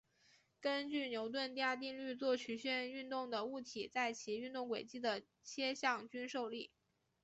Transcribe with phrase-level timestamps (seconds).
[0.59, 6.71] 根据牛顿第二定律做曲线运动的物体在其运动轨迹的切向均受力。